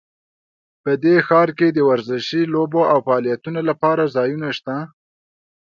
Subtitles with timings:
[0.83, 4.75] په دې ښار کې د ورزشي لوبو او فعالیتونو لپاره ځایونه شته